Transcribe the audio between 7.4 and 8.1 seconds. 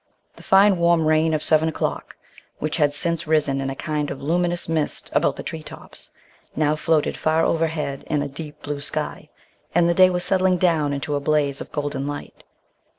overhead